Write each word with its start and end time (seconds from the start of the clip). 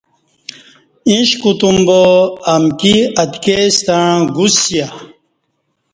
ایݩش 1.09 1.29
کوتوم 1.41 1.77
با 1.87 2.01
امکی 2.53 2.95
اتکی 3.21 3.55
ستݩع 3.77 4.09
گوسیہ 4.35 4.87